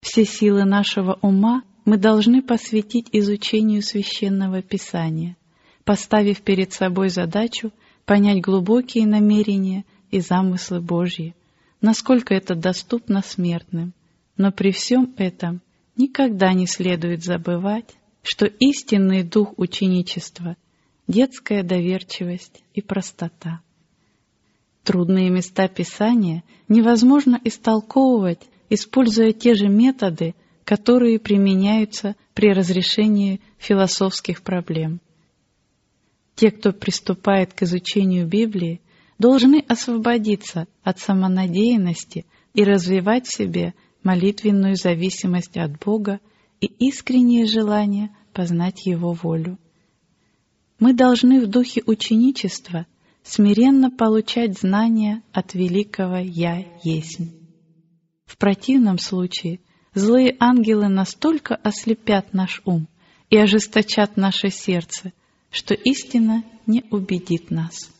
Все 0.00 0.24
силы 0.24 0.64
нашего 0.64 1.18
ума 1.22 1.62
мы 1.84 1.96
должны 1.96 2.42
посвятить 2.42 3.08
изучению 3.12 3.82
священного 3.82 4.62
писания, 4.62 5.36
поставив 5.84 6.42
перед 6.42 6.72
собой 6.72 7.08
задачу 7.08 7.72
понять 8.04 8.40
глубокие 8.40 9.06
намерения 9.06 9.84
и 10.10 10.20
замыслы 10.20 10.80
Божьи, 10.80 11.34
насколько 11.80 12.34
это 12.34 12.54
доступно 12.54 13.22
смертным. 13.22 13.92
Но 14.36 14.50
при 14.50 14.72
всем 14.72 15.14
этом 15.16 15.60
никогда 15.96 16.52
не 16.52 16.66
следует 16.66 17.22
забывать, 17.22 17.94
что 18.22 18.46
истинный 18.46 19.22
дух 19.22 19.54
ученичества— 19.56 20.56
детская 21.08 21.62
доверчивость 21.62 22.62
и 22.74 22.80
простота. 22.80 23.60
Трудные 24.84 25.30
места 25.30 25.68
Писания 25.68 26.42
невозможно 26.68 27.40
истолковывать, 27.44 28.42
используя 28.68 29.32
те 29.32 29.54
же 29.54 29.68
методы, 29.68 30.34
которые 30.64 31.18
применяются 31.18 32.16
при 32.34 32.52
разрешении 32.52 33.40
философских 33.58 34.42
проблем. 34.42 35.00
Те, 36.34 36.50
кто 36.50 36.72
приступает 36.72 37.52
к 37.52 37.62
изучению 37.62 38.26
Библии, 38.26 38.80
должны 39.18 39.64
освободиться 39.68 40.66
от 40.82 40.98
самонадеянности 40.98 42.24
и 42.54 42.64
развивать 42.64 43.26
в 43.26 43.36
себе 43.36 43.74
молитвенную 44.02 44.76
зависимость 44.76 45.56
от 45.56 45.78
Бога 45.78 46.20
и 46.60 46.66
искреннее 46.66 47.46
желание 47.46 48.10
познать 48.32 48.86
Его 48.86 49.12
волю. 49.12 49.58
Мы 50.78 50.94
должны 50.94 51.40
в 51.40 51.46
духе 51.46 51.82
ученичества 51.86 52.86
смиренно 53.22 53.90
получать 53.90 54.58
знания 54.58 55.22
от 55.32 55.54
великого 55.54 56.18
«Я 56.18 56.66
есть». 56.82 57.20
В 58.24 58.36
противном 58.36 58.98
случае 58.98 59.60
злые 59.94 60.36
ангелы 60.40 60.88
настолько 60.88 61.54
ослепят 61.54 62.32
наш 62.32 62.62
ум 62.64 62.88
и 63.30 63.36
ожесточат 63.36 64.16
наше 64.16 64.48
сердце, 64.48 65.12
что 65.50 65.74
истина 65.74 66.44
не 66.66 66.84
убедит 66.90 67.50
нас. 67.50 67.90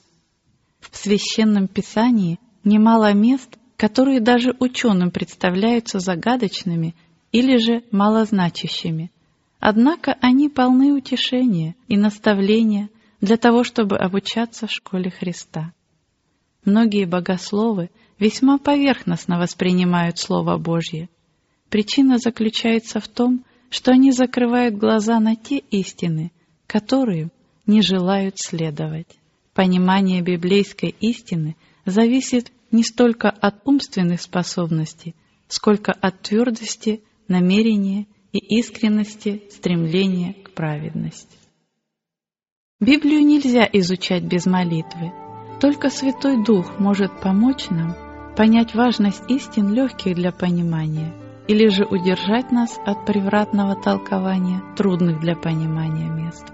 В 0.81 0.97
Священном 0.97 1.69
Писании 1.69 2.39
немало 2.65 3.13
мест, 3.13 3.59
которые 3.83 4.21
даже 4.21 4.55
ученым 4.61 5.11
представляются 5.11 5.99
загадочными 5.99 6.95
или 7.33 7.57
же 7.57 7.83
малозначащими. 7.91 9.11
Однако 9.59 10.17
они 10.21 10.49
полны 10.49 10.93
утешения 10.93 11.75
и 11.89 11.97
наставления 11.97 12.91
для 13.21 13.37
того, 13.37 13.65
чтобы 13.65 13.97
обучаться 13.97 14.69
в 14.69 14.71
школе 14.71 15.11
Христа. 15.11 15.73
Многие 16.65 17.07
богословы 17.07 17.91
весьма 18.21 18.59
поверхностно 18.59 19.41
воспринимают 19.41 20.17
Слово 20.17 20.59
Божье. 20.59 21.09
Причина 21.69 22.19
заключается 22.19 23.01
в 23.01 23.09
том, 23.09 23.45
что 23.69 23.91
они 23.91 24.13
закрывают 24.13 24.77
глаза 24.77 25.19
на 25.19 25.35
те 25.35 25.59
истины, 25.59 26.31
которые 26.69 27.31
не 27.67 27.83
желают 27.83 28.39
следовать. 28.39 29.09
Понимание 29.55 30.23
библейской 30.23 30.95
истины 31.01 31.57
зависит 31.85 32.53
не 32.73 32.83
столько 32.83 33.31
от 33.31 33.67
умственных 33.67 34.21
способностей, 34.21 35.15
сколько 35.49 35.93
от 35.93 36.23
твердости, 36.23 37.05
намерения 37.29 38.07
и 38.33 38.39
искренности 38.59 39.43
стремления 39.51 40.35
к 40.35 40.51
праведности. 40.51 41.37
Библию 42.81 43.25
нельзя 43.25 43.69
изучать 43.73 44.25
без 44.25 44.47
молитвы. 44.47 45.13
Только 45.61 45.91
Святой 45.91 46.43
Дух 46.43 46.81
может 46.81 47.21
помочь 47.21 47.69
нам 47.71 47.95
понять 48.37 48.75
важность 48.75 49.23
истин, 49.29 49.73
легких 49.73 50.15
для 50.17 50.33
понимания, 50.33 51.13
или 51.47 51.69
же 51.69 51.85
удержать 51.85 52.51
нас 52.51 52.81
от 52.85 53.07
превратного 53.07 53.77
толкования 53.77 54.63
трудных 54.77 55.21
для 55.21 55.37
понимания 55.37 56.09
мест. 56.09 56.47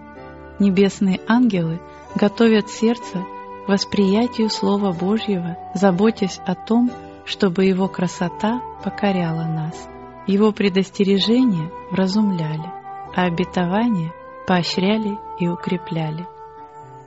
Небесные 0.59 1.21
ангелы 1.27 1.81
готовят 2.15 2.69
сердце 2.69 3.25
восприятию 3.69 4.51
Слова 4.51 4.93
Божьего, 4.93 5.57
заботясь 5.75 6.41
о 6.45 6.55
том, 6.55 6.91
чтобы 7.25 7.67
Его 7.67 7.87
красота 7.87 8.61
покоряла 8.83 9.45
нас, 9.45 9.89
Его 10.27 10.51
предостережения 10.53 11.71
вразумляли, 11.91 12.73
а 13.15 13.25
обетования 13.25 14.13
поощряли 14.47 15.19
и 15.39 15.47
укрепляли. 15.47 16.27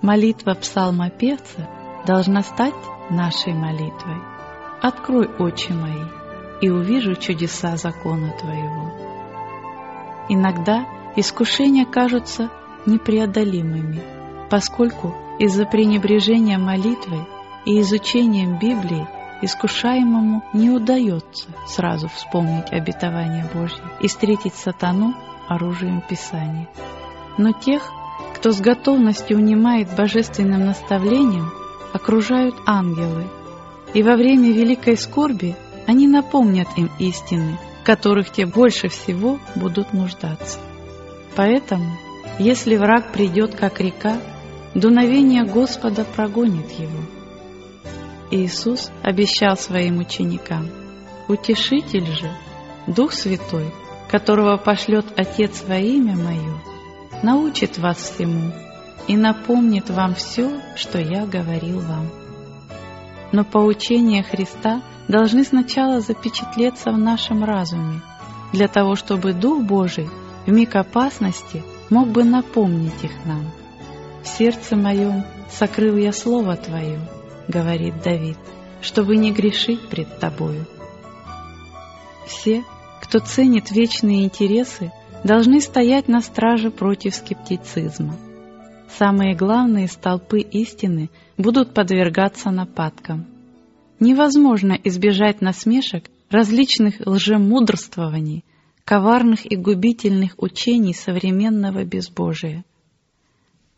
Молитва 0.01 0.53
псалмопевца 0.53 1.67
должна 2.05 2.41
стать 2.43 2.75
нашей 3.09 3.53
молитвой. 3.53 4.21
«Открой 4.81 5.27
очи 5.27 5.71
мои, 5.71 6.05
и 6.61 6.69
увижу 6.69 7.15
чудеса 7.15 7.77
закона 7.77 8.33
Твоего». 8.39 8.91
Иногда 10.29 10.85
искушения 11.15 11.85
кажутся 11.85 12.49
непреодолимыми, 12.85 14.01
поскольку 14.49 15.13
из-за 15.41 15.65
пренебрежения 15.65 16.59
молитвой 16.59 17.25
и 17.65 17.81
изучением 17.81 18.59
Библии 18.59 19.07
искушаемому 19.41 20.43
не 20.53 20.69
удается 20.69 21.47
сразу 21.65 22.09
вспомнить 22.09 22.71
обетование 22.71 23.49
Божье 23.51 23.83
и 23.99 24.07
встретить 24.07 24.53
сатану 24.53 25.15
оружием 25.47 26.03
Писания. 26.07 26.69
Но 27.39 27.53
тех, 27.53 27.81
кто 28.35 28.51
с 28.51 28.61
готовностью 28.61 29.37
унимает 29.37 29.95
божественным 29.95 30.63
наставлением, 30.63 31.51
окружают 31.91 32.53
ангелы, 32.67 33.25
и 33.95 34.03
во 34.03 34.17
время 34.17 34.51
великой 34.51 34.95
скорби 34.95 35.55
они 35.87 36.07
напомнят 36.07 36.67
им 36.77 36.91
истины, 36.99 37.57
в 37.81 37.83
которых 37.83 38.29
те 38.29 38.45
больше 38.45 38.89
всего 38.89 39.39
будут 39.55 39.91
нуждаться. 39.91 40.59
Поэтому 41.35 41.97
если 42.37 42.75
враг 42.75 43.11
придет, 43.11 43.55
как 43.55 43.81
река, 43.81 44.17
дуновение 44.73 45.43
Господа 45.43 46.03
прогонит 46.03 46.71
его. 46.71 46.99
Иисус 48.31 48.91
обещал 49.03 49.57
своим 49.57 49.99
ученикам, 49.99 50.69
«Утешитель 51.27 52.05
же, 52.05 52.31
Дух 52.87 53.13
Святой, 53.13 53.73
которого 54.09 54.57
пошлет 54.57 55.05
Отец 55.17 55.63
во 55.67 55.77
имя 55.77 56.15
Мое, 56.15 56.61
научит 57.23 57.77
вас 57.77 57.97
всему 57.97 58.51
и 59.07 59.17
напомнит 59.17 59.89
вам 59.89 60.15
все, 60.15 60.49
что 60.75 60.99
я 60.99 61.25
говорил 61.25 61.79
вам». 61.79 62.09
Но 63.31 63.43
поучения 63.43 64.23
Христа 64.23 64.81
должны 65.07 65.43
сначала 65.43 66.01
запечатлеться 66.01 66.91
в 66.91 66.97
нашем 66.97 67.43
разуме, 67.43 68.01
для 68.53 68.67
того, 68.67 68.95
чтобы 68.95 69.33
Дух 69.33 69.63
Божий 69.63 70.09
в 70.45 70.51
миг 70.51 70.75
опасности– 70.75 71.63
мог 71.91 72.07
бы 72.07 72.23
напомнить 72.23 73.03
их 73.03 73.11
нам. 73.25 73.51
«В 74.23 74.27
сердце 74.27 74.75
моем 74.75 75.23
сокрыл 75.49 75.97
я 75.97 76.11
Слово 76.11 76.55
Твое»,— 76.55 76.99
говорит 77.47 78.01
Давид, 78.03 78.37
«чтобы 78.81 79.17
не 79.17 79.31
грешить 79.31 79.89
пред 79.89 80.19
Тобою». 80.19 80.65
Все, 82.27 82.63
кто 83.01 83.19
ценит 83.19 83.71
вечные 83.71 84.25
интересы, 84.25 84.91
должны 85.23 85.59
стоять 85.59 86.07
на 86.07 86.21
страже 86.21 86.71
против 86.71 87.15
скептицизма. 87.15 88.15
Самые 88.97 89.35
главные 89.35 89.87
столпы 89.87 90.41
истины 90.41 91.09
будут 91.37 91.73
подвергаться 91.73 92.51
нападкам. 92.51 93.25
Невозможно 93.99 94.77
избежать 94.83 95.41
насмешек 95.41 96.05
различных 96.29 96.95
лжемудрствований, 97.05 98.43
коварных 98.85 99.51
и 99.51 99.55
губительных 99.55 100.33
учений 100.37 100.93
современного 100.93 101.83
безбожия. 101.83 102.63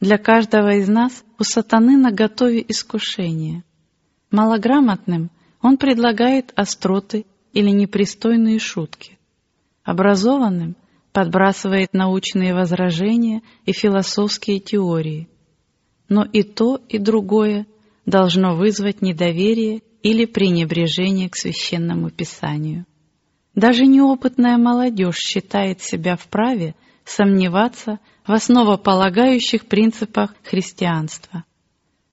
Для 0.04 0.18
каждого 0.18 0.76
из 0.76 0.90
нас 0.90 1.24
у 1.40 1.46
сатаны 1.46 1.96
наготове 1.96 2.62
искушение. 2.68 3.64
Малограмотным 4.32 5.32
он 5.62 5.78
предлагает 5.78 6.52
остроты 6.58 7.26
или 7.54 7.70
непристойные 7.70 8.60
шутки. 8.60 9.18
Образованным 9.82 10.76
подбрасывает 11.14 11.94
научные 11.94 12.54
возражения 12.54 13.44
и 13.66 13.72
философские 13.72 14.60
теории. 14.60 15.30
Но 16.10 16.26
и 16.26 16.44
то, 16.44 16.82
и 16.90 16.98
другое 16.98 17.66
должно 18.06 18.58
вызвать 18.58 19.02
недоверие 19.02 19.84
или 20.02 20.26
пренебрежение 20.26 21.30
к 21.30 21.38
священному 21.38 22.10
писанию. 22.10 22.86
Даже 23.56 23.86
неопытная 23.86 24.58
молодежь 24.58 25.16
считает 25.16 25.80
себя 25.80 26.18
вправе 26.18 26.76
сомневаться 27.06 28.00
в 28.26 28.32
основополагающих 28.32 29.66
принципах 29.66 30.34
христианства. 30.44 31.44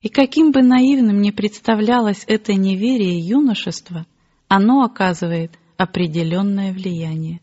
И 0.03 0.09
каким 0.09 0.50
бы 0.50 0.62
наивным 0.62 1.20
ни 1.20 1.31
представлялось 1.31 2.24
это 2.26 2.55
неверие 2.55 3.18
юношества, 3.18 4.07
оно 4.48 4.83
оказывает 4.83 5.53
определенное 5.76 6.72
влияние. 6.72 7.40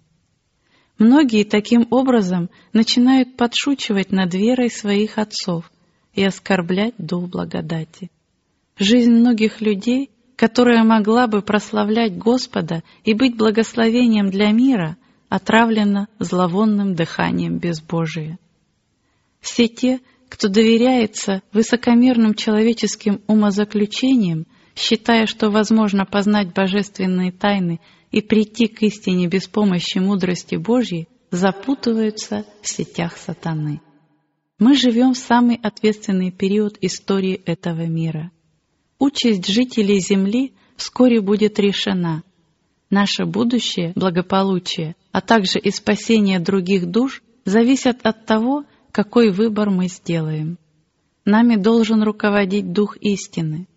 Многие 0.98 1.44
таким 1.44 1.88
образом 1.92 2.50
начинают 2.74 3.38
подшучивать 3.38 4.12
над 4.12 4.34
верой 4.34 4.72
своих 4.72 5.20
отцов 5.20 5.72
и 6.14 6.24
оскорблять 6.24 6.96
дух 6.98 7.30
благодати. 7.30 8.10
Жизнь 8.80 9.12
многих 9.12 9.62
людей, 9.62 10.10
которая 10.36 10.84
могла 10.84 11.28
бы 11.28 11.42
прославлять 11.42 12.18
Господа 12.18 12.84
и 13.04 13.14
быть 13.14 13.38
благословением 13.38 14.30
для 14.30 14.52
мира, 14.52 14.98
отравлена 15.30 16.08
зловонным 16.20 16.96
дыханием 16.96 17.58
безбожия. 17.60 18.40
Все 19.40 19.68
те, 19.68 20.00
кто 20.30 20.50
доверяется 20.50 21.42
высокомерным 21.54 22.34
человеческим 22.34 23.22
умозаключениям, 23.28 24.46
считая, 24.76 25.26
что 25.26 25.50
возможно 25.50 26.06
познать 26.06 26.54
божественные 26.54 27.32
тайны 27.32 27.80
и 28.12 28.22
прийти 28.22 28.68
к 28.68 28.82
истине 28.84 29.28
без 29.28 29.48
помощи 29.48 29.98
мудрости 29.98 30.56
Божьей, 30.56 31.08
запутываются 31.32 32.46
в 32.62 32.70
сетях 32.70 33.18
сатаны. 33.18 33.82
Мы 34.60 34.76
живем 34.76 35.14
в 35.14 35.18
самый 35.18 35.60
ответственный 35.62 36.32
период 36.32 36.78
истории 36.82 37.42
этого 37.46 37.86
мира. 37.86 38.32
Участь 38.98 39.46
жителей 39.46 40.00
Земли 40.00 40.54
вскоре 40.76 41.22
будет 41.22 41.60
решена. 41.60 42.24
Наше 42.90 43.26
будущее, 43.26 43.92
благополучие, 43.96 44.96
а 45.18 45.22
также 45.22 45.58
и 45.58 45.72
спасение 45.72 46.40
других 46.40 46.86
душ 46.86 47.24
зависят 47.44 48.02
от 48.04 48.28
того, 48.28 48.66
какой 48.92 49.32
выбор 49.32 49.72
мы 49.72 49.88
сделаем. 49.88 50.60
Нами 51.26 51.56
должен 51.56 52.04
руководить 52.04 52.72
Дух 52.72 52.98
истины. 52.98 53.68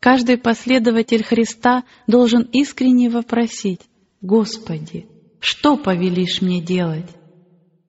Каждый 0.00 0.38
последователь 0.38 1.22
Христа 1.22 1.84
должен 2.08 2.42
искренне 2.50 3.10
вопросить, 3.10 3.82
«Господи, 4.22 5.06
что 5.38 5.76
повелишь 5.76 6.42
мне 6.42 6.60
делать?» 6.60 7.08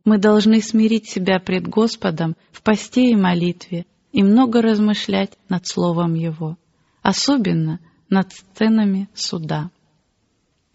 Мы 0.06 0.20
должны 0.20 0.62
смирить 0.62 1.10
себя 1.10 1.40
пред 1.40 1.68
Господом 1.68 2.36
в 2.52 2.62
посте 2.62 3.10
и 3.10 3.16
молитве 3.16 3.88
и 4.12 4.22
много 4.22 4.62
размышлять 4.62 5.32
над 5.50 5.66
Словом 5.66 6.14
Его, 6.14 6.58
особенно 7.02 7.80
над 8.08 8.32
сценами 8.34 9.10
суда. 9.16 9.72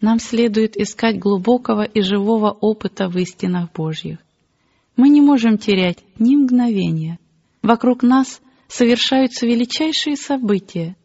Нам 0.01 0.19
следует 0.19 0.77
искать 0.77 1.19
глубокого 1.19 1.83
и 1.83 2.01
живого 2.01 2.51
опыта 2.51 3.09
в 3.09 3.17
истинах 3.17 3.71
Божьих. 3.73 4.19
Мы 4.95 5.09
не 5.09 5.21
можем 5.21 5.57
терять 5.57 5.99
ни 6.17 6.35
мгновения. 6.35 7.19
Вокруг 7.61 8.01
нас 8.01 8.41
совершаются 8.67 9.45
величайшие 9.45 10.15
события. 10.15 10.95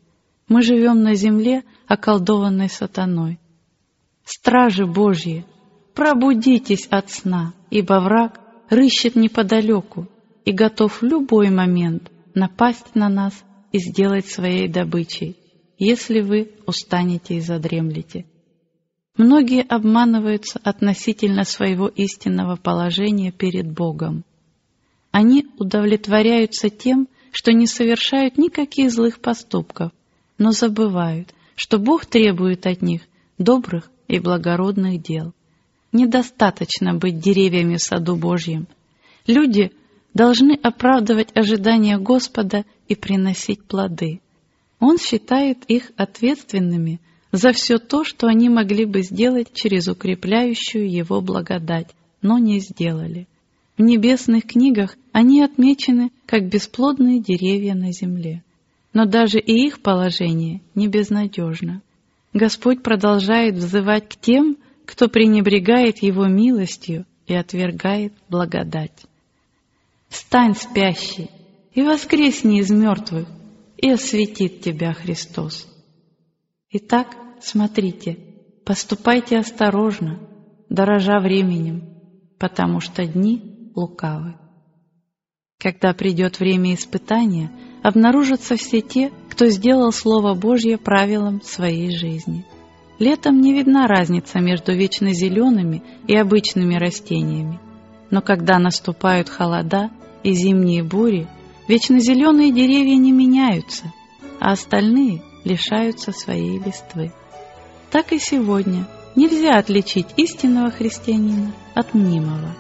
Мы 0.48 0.62
живем 0.62 1.02
на 1.02 1.14
земле, 1.14 1.64
околдованной 1.88 2.68
сатаной. 2.68 3.40
Стражи 4.24 4.86
Божьи, 4.86 5.44
пробудитесь 5.94 6.86
от 6.88 7.10
сна, 7.10 7.52
ибо 7.70 8.00
враг 8.00 8.40
рыщет 8.70 9.16
неподалеку 9.16 10.08
и 10.44 10.52
готов 10.52 11.00
в 11.00 11.04
любой 11.04 11.50
момент 11.50 12.10
напасть 12.34 12.94
на 12.94 13.08
нас 13.08 13.44
и 13.72 13.78
сделать 13.78 14.26
своей 14.26 14.68
добычей, 14.68 15.36
если 15.78 16.20
вы 16.20 16.52
устанете 16.66 17.36
и 17.36 17.40
задремлете. 17.40 18.24
Многие 19.16 19.62
обманываются 19.62 20.60
относительно 20.64 21.44
своего 21.44 21.86
истинного 21.86 22.56
положения 22.56 23.30
перед 23.30 23.70
Богом. 23.70 24.24
Они 25.12 25.46
удовлетворяются 25.58 26.68
тем, 26.68 27.06
что 27.30 27.52
не 27.52 27.68
совершают 27.68 28.38
никаких 28.38 28.90
злых 28.90 29.20
поступков, 29.20 29.92
но 30.36 30.50
забывают, 30.50 31.32
что 31.54 31.78
Бог 31.78 32.06
требует 32.06 32.66
от 32.66 32.82
них 32.82 33.02
добрых 33.38 33.88
и 34.08 34.18
благородных 34.18 35.00
дел. 35.00 35.32
Недостаточно 35.92 36.94
быть 36.94 37.20
деревьями 37.20 37.76
в 37.76 37.82
саду 37.82 38.16
Божьем. 38.16 38.66
Люди 39.28 39.70
должны 40.12 40.58
оправдывать 40.60 41.28
ожидания 41.36 41.98
Господа 41.98 42.64
и 42.88 42.96
приносить 42.96 43.62
плоды. 43.62 44.20
Он 44.80 44.98
считает 44.98 45.64
их 45.66 45.92
ответственными– 45.96 47.00
за 47.34 47.52
все 47.52 47.78
то, 47.78 48.04
что 48.04 48.28
они 48.28 48.48
могли 48.48 48.84
бы 48.84 49.02
сделать 49.02 49.52
через 49.52 49.88
укрепляющую 49.88 50.88
его 50.88 51.20
благодать, 51.20 51.88
но 52.22 52.38
не 52.38 52.60
сделали. 52.60 53.26
В 53.76 53.82
небесных 53.82 54.46
книгах 54.46 54.96
они 55.10 55.42
отмечены 55.42 56.12
как 56.26 56.48
бесплодные 56.48 57.18
деревья 57.18 57.74
на 57.74 57.90
земле. 57.90 58.44
Но 58.92 59.04
даже 59.04 59.40
и 59.40 59.66
их 59.66 59.80
положение 59.80 60.60
не 60.76 60.86
безнадежно. 60.86 61.82
Господь 62.32 62.84
продолжает 62.84 63.56
взывать 63.56 64.08
к 64.08 64.14
тем, 64.14 64.56
кто 64.84 65.08
пренебрегает 65.08 66.04
Его 66.04 66.26
милостью 66.26 67.04
и 67.26 67.34
отвергает 67.34 68.12
благодать. 68.28 69.06
«Встань, 70.08 70.54
спящий, 70.54 71.30
и 71.74 71.82
воскресни 71.82 72.60
из 72.60 72.70
мертвых, 72.70 73.26
и 73.76 73.90
осветит 73.90 74.60
тебя 74.60 74.92
Христос». 74.92 75.66
Итак, 76.76 77.16
смотрите, 77.40 78.18
поступайте 78.64 79.38
осторожно, 79.38 80.20
дорожа 80.68 81.18
временем, 81.20 81.84
потому 82.38 82.80
что 82.80 83.04
дни 83.06 83.70
лукавы. 83.74 84.34
Когда 85.60 85.94
придет 85.94 86.40
время 86.40 86.74
испытания, 86.74 87.50
обнаружатся 87.82 88.56
все 88.56 88.80
те, 88.80 89.10
кто 89.30 89.46
сделал 89.46 89.92
Слово 89.92 90.34
Божье 90.34 90.78
правилом 90.78 91.42
своей 91.42 91.96
жизни. 91.96 92.44
Летом 92.98 93.40
не 93.40 93.52
видна 93.52 93.86
разница 93.86 94.40
между 94.40 94.72
вечно 94.72 95.12
зелеными 95.12 95.82
и 96.06 96.16
обычными 96.16 96.76
растениями. 96.76 97.58
Но 98.10 98.20
когда 98.22 98.58
наступают 98.58 99.28
холода 99.28 99.90
и 100.22 100.32
зимние 100.32 100.84
бури, 100.84 101.26
вечно 101.66 101.98
зеленые 101.98 102.52
деревья 102.52 102.96
не 102.96 103.10
меняются, 103.10 103.92
а 104.38 104.52
остальные 104.52 105.22
лишаются 105.44 106.12
своей 106.12 106.58
листвы 106.58 107.12
так 107.94 108.10
и 108.10 108.18
сегодня 108.18 108.88
нельзя 109.14 109.56
отличить 109.56 110.08
истинного 110.16 110.72
христианина 110.72 111.52
от 111.74 111.94
мнимого. 111.94 112.52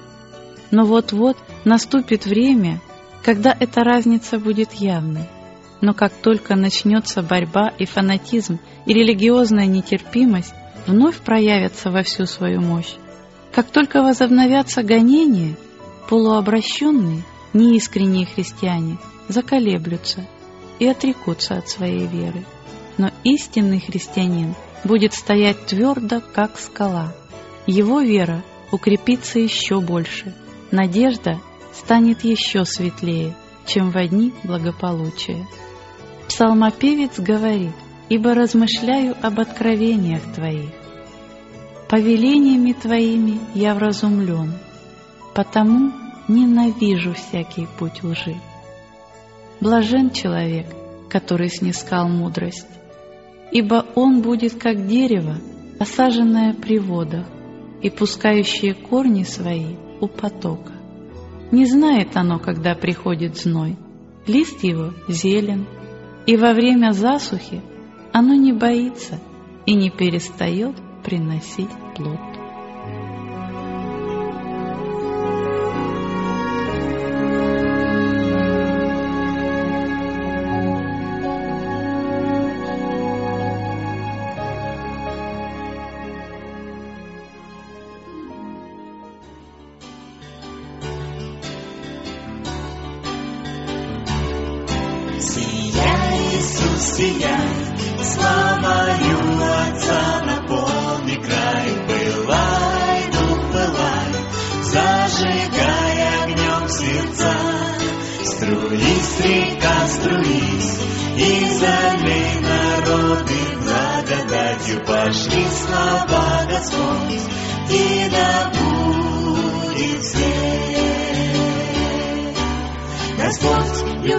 Но 0.70 0.84
вот-вот 0.84 1.36
наступит 1.64 2.24
время, 2.24 2.80
когда 3.24 3.52
эта 3.58 3.82
разница 3.82 4.38
будет 4.38 4.74
явной. 4.74 5.24
Но 5.80 5.92
как 5.92 6.12
только 6.12 6.54
начнется 6.54 7.20
борьба 7.20 7.72
и 7.78 7.84
фанатизм, 7.84 8.60
и 8.86 8.92
религиозная 8.92 9.66
нетерпимость 9.66 10.54
вновь 10.86 11.18
проявятся 11.18 11.90
во 11.90 12.04
всю 12.04 12.26
свою 12.26 12.60
мощь, 12.60 12.94
как 13.50 13.66
только 13.70 14.02
возобновятся 14.02 14.84
гонения, 14.84 15.56
полуобращенные, 16.08 17.24
неискренние 17.52 18.26
христиане 18.26 18.98
заколеблются 19.26 20.24
и 20.78 20.86
отрекутся 20.86 21.56
от 21.56 21.68
своей 21.68 22.06
веры. 22.06 22.44
Но 22.98 23.10
истинный 23.24 23.80
христианин 23.80 24.54
будет 24.84 25.14
стоять 25.14 25.66
твердо, 25.66 26.20
как 26.20 26.58
скала. 26.58 27.12
Его 27.66 28.00
вера 28.00 28.42
укрепится 28.70 29.38
еще 29.38 29.80
больше, 29.80 30.34
надежда 30.70 31.40
станет 31.72 32.24
еще 32.24 32.64
светлее, 32.64 33.34
чем 33.66 33.90
в 33.90 33.96
одни 33.96 34.32
благополучия. 34.44 35.46
Псалмопевец 36.28 37.18
говорит, 37.18 37.72
«Ибо 38.10 38.34
размышляю 38.34 39.16
об 39.22 39.40
откровениях 39.40 40.22
Твоих. 40.34 40.70
Повелениями 41.88 42.72
Твоими 42.72 43.40
я 43.54 43.74
вразумлен, 43.74 44.52
потому 45.34 45.92
ненавижу 46.28 47.14
всякий 47.14 47.66
путь 47.78 48.02
лжи. 48.02 48.36
Блажен 49.60 50.10
человек, 50.10 50.66
который 51.08 51.48
снискал 51.48 52.08
мудрость, 52.08 52.66
ибо 53.54 53.86
он 53.94 54.20
будет 54.20 54.54
как 54.54 54.86
дерево, 54.86 55.36
осаженное 55.78 56.52
при 56.52 56.78
водах 56.78 57.24
и 57.80 57.88
пускающее 57.88 58.74
корни 58.74 59.22
свои 59.22 59.76
у 60.00 60.08
потока. 60.08 60.72
Не 61.52 61.64
знает 61.64 62.16
оно, 62.16 62.38
когда 62.40 62.74
приходит 62.74 63.36
зной, 63.36 63.76
лист 64.26 64.64
его 64.64 64.92
зелен, 65.08 65.66
и 66.26 66.36
во 66.36 66.52
время 66.52 66.90
засухи 66.90 67.62
оно 68.12 68.34
не 68.34 68.52
боится 68.52 69.20
и 69.66 69.74
не 69.74 69.88
перестает 69.88 70.74
приносить 71.04 71.70
плод. 71.96 72.33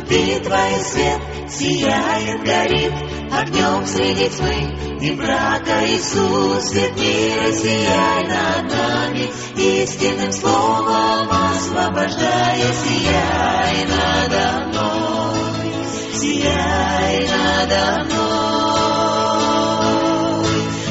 Люби 0.08 0.40
Твой 0.40 0.80
свет, 0.84 1.22
сияет, 1.50 2.44
горит 2.44 2.94
огнем 3.32 3.86
среди 3.86 4.30
тьмы. 4.30 5.00
И 5.02 5.12
брака 5.12 5.86
Иисус, 5.88 6.70
свет 6.70 6.96
мира, 6.96 7.52
сияй 7.52 8.24
над 8.28 8.72
нами, 8.72 9.32
истинным 9.58 10.32
словом 10.32 11.28
освобождая, 11.30 12.72
сияй 12.84 13.86
надо 13.86 14.68
мной, 14.68 15.74
сияй 16.14 17.28
надо 17.28 18.04
мной, 18.06 18.26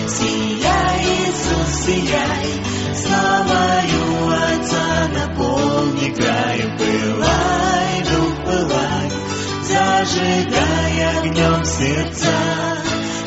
сияй, 0.09 1.05
Иисус, 1.27 1.71
сияй, 1.87 2.49
славою 2.95 4.05
Отца 4.35 5.09
наполни 5.15 6.09
край, 6.11 6.54
зажигай 10.05 11.19
огнем 11.19 11.65
сердца. 11.65 12.33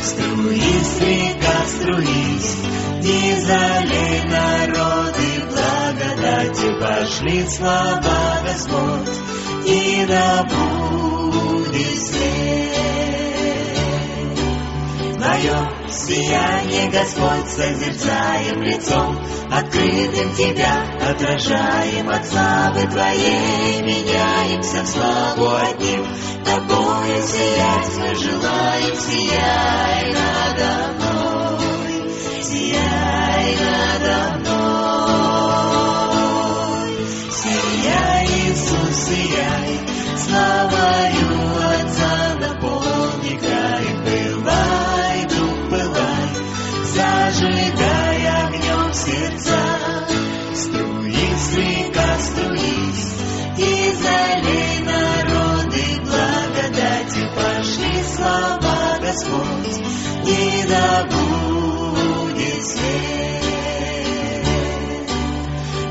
Струись, 0.01 0.99
река, 1.01 1.65
струись, 1.65 2.55
не 3.01 3.41
залей 3.41 4.23
народы 4.25 5.29
благодати, 5.49 6.79
пошли 6.79 7.47
слова 7.47 8.39
Господь, 8.43 9.17
и 9.65 10.05
да 10.07 10.43
будет 10.43 12.05
свет. 12.05 12.66
Твое 15.17 15.67
сияние, 15.89 16.91
Господь, 16.91 17.49
созерцаем 17.49 18.61
лицом, 18.61 19.17
Открытым 19.51 20.31
Тебя 20.35 20.83
отражаем 21.01 22.07
от 22.09 22.23
славы 22.23 22.81
Твоей, 22.87 23.81
Меняемся 23.81 24.83
в 24.83 24.87
славу 24.87 25.55
одним, 25.55 26.05
Тобою 26.45 27.23
сиять 27.23 27.97
мы 27.97 28.15
желаем, 28.15 28.95
Сияй 28.95 30.13
надо 30.13 30.93
мной, 30.93 31.06
слова 58.17 58.97
Господь, 58.99 59.77
и 60.25 60.65
да 60.67 61.05
будет 61.05 62.65
свет. 62.65 63.43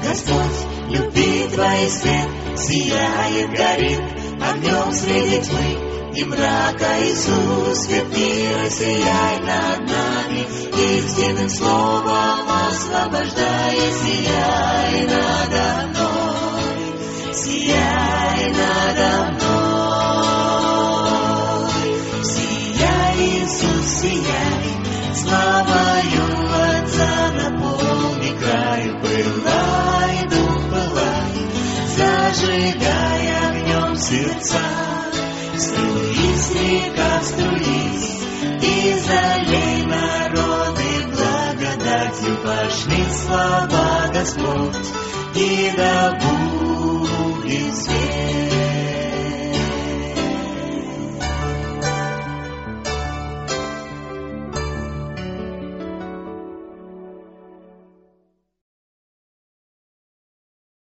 Господь, 0.03 0.61
люби 0.91 1.49
Твой 1.55 1.89
свет, 1.89 2.29
сияет, 2.59 3.51
горит, 3.51 4.01
огнем 4.43 4.93
среди 4.93 5.41
тьмы, 5.43 5.69
и 6.17 6.25
мрака 6.25 6.91
Иисус, 7.03 7.79
свет 7.85 8.07
сияй 8.71 9.39
над 9.41 9.81
нами, 9.81 10.47
истинным 10.99 11.49
словом 11.49 12.49
освобождая, 12.69 13.93
сияй 14.03 15.07
надо 15.07 15.87
мной, 15.89 17.35
сияй 17.35 18.53
надо 18.53 19.33
мной, 19.33 19.46
Иисус, 23.57 23.87
сияй, 24.01 24.69
славою 25.15 26.27
Отца 26.77 27.33
наполни 27.37 28.33
край, 28.39 28.85
пылай, 29.01 30.15
дух 30.31 30.61
пылай, 30.71 31.37
зажигай 31.97 33.25
огнем 33.47 33.97
сердца, 33.97 34.61
струись, 35.57 36.51
река, 36.55 37.23
струись, 37.23 38.11
и 38.63 38.99
залей 39.07 39.87
народы 39.87 40.91
благодатью 41.15 42.37
пошли 42.45 43.05
слова 43.23 44.11
Господь, 44.13 44.87
и 45.35 45.73
да 45.77 46.19
будет 46.21 47.75
свет. 47.75 48.56